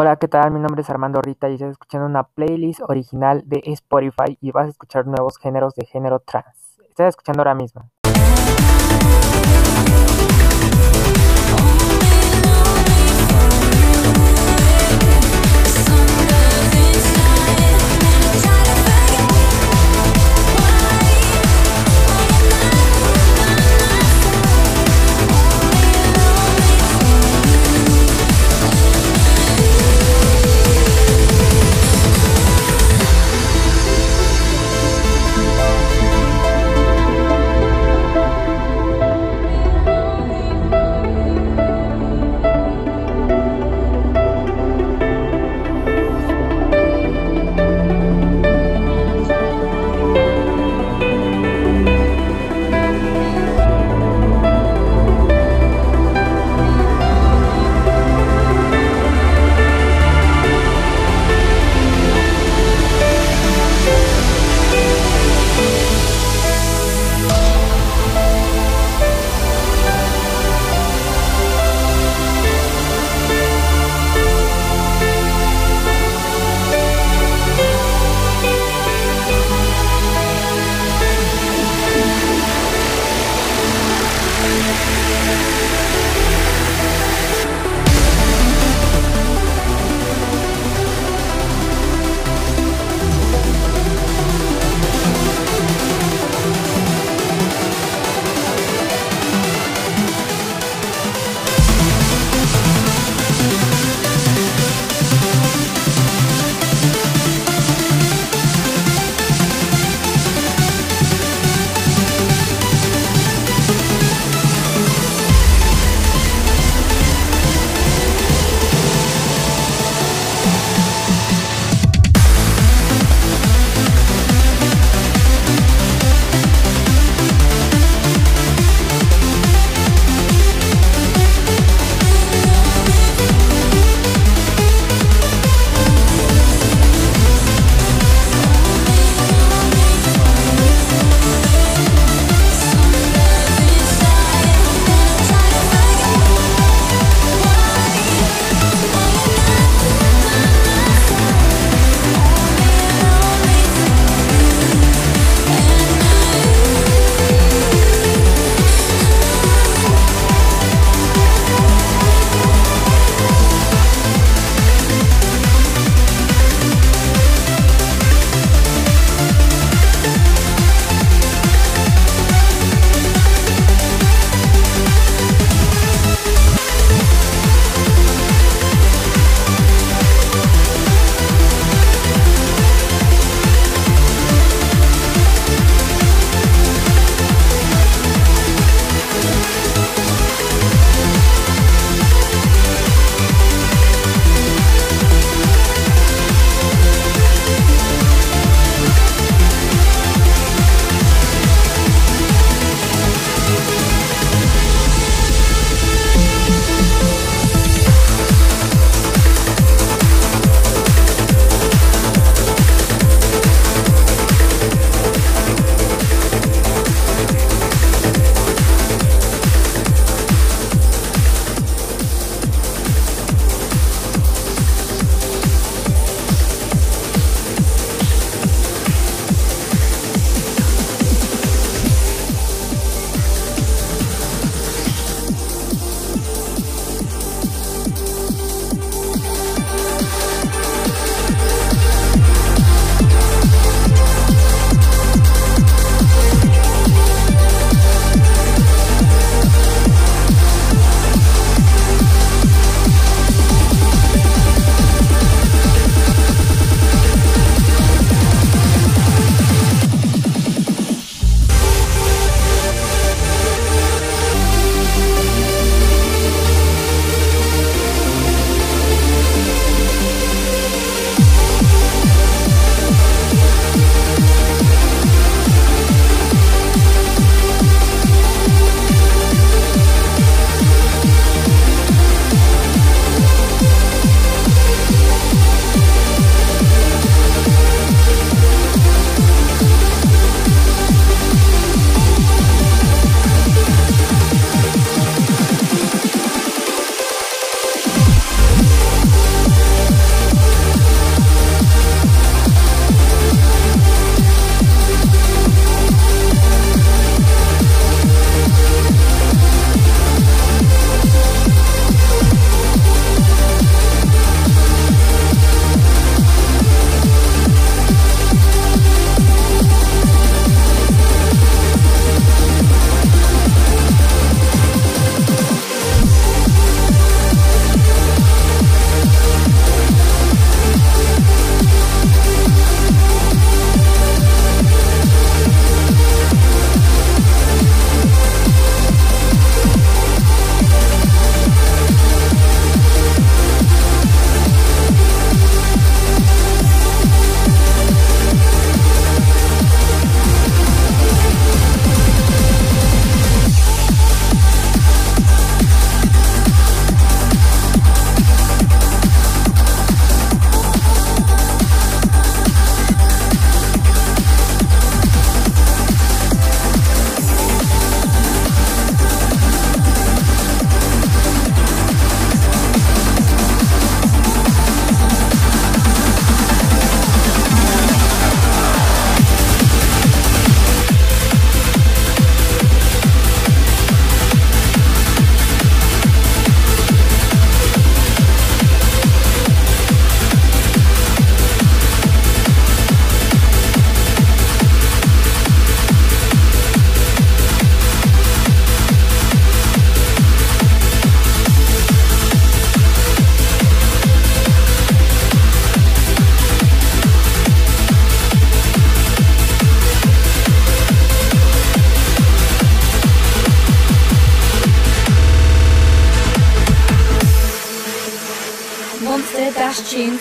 [0.00, 0.52] Hola, ¿qué tal?
[0.52, 4.66] Mi nombre es Armando Rita y estás escuchando una playlist original de Spotify y vas
[4.66, 6.78] a escuchar nuevos géneros de género trans.
[6.88, 7.90] Estás escuchando ahora mismo.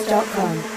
[0.08, 0.77] com.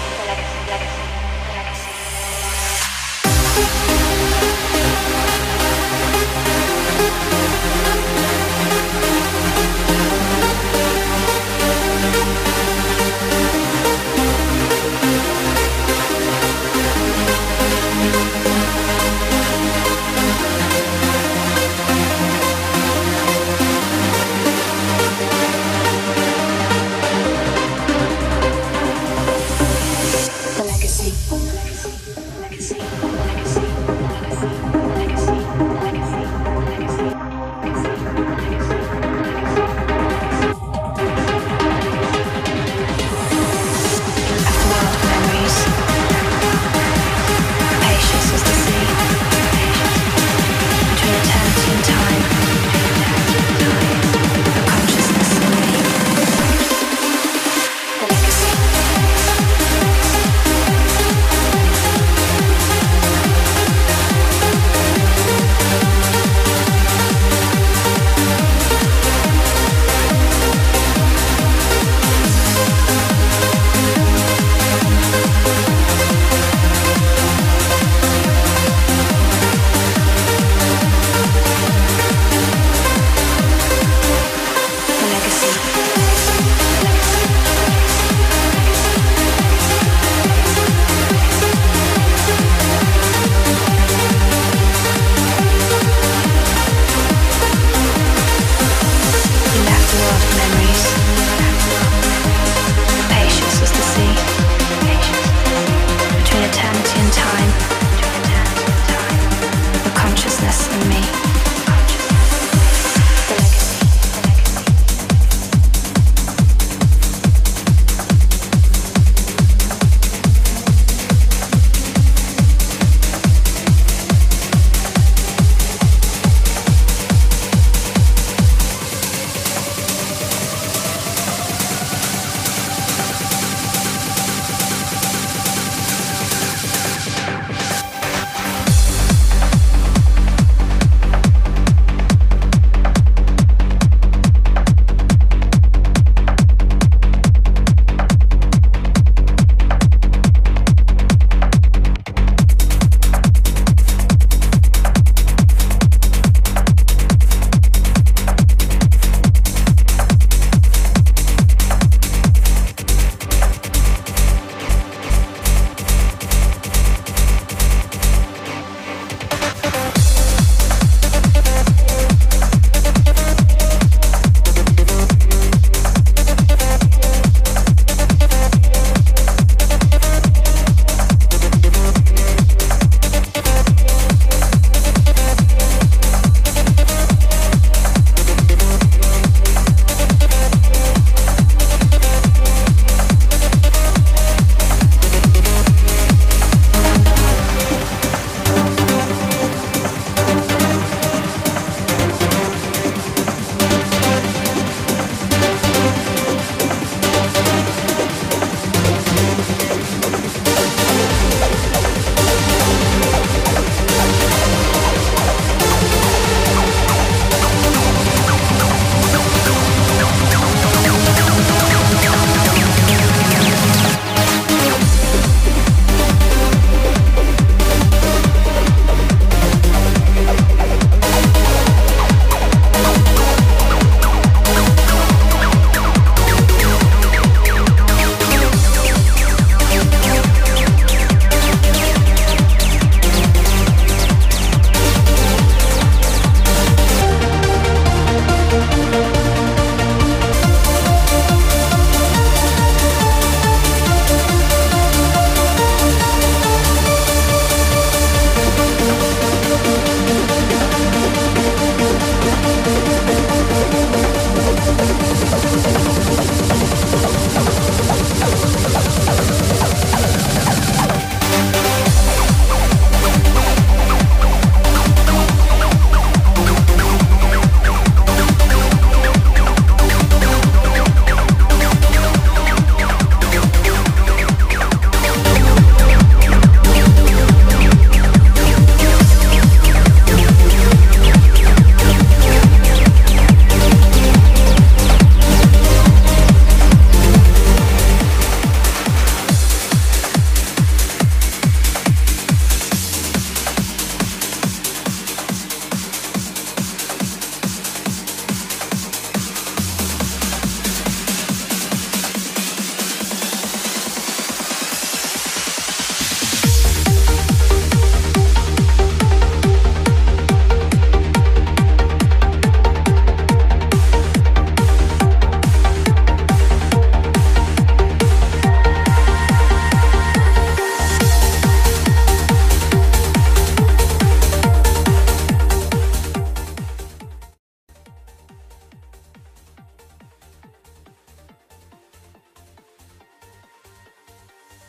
[31.01, 31.60] see.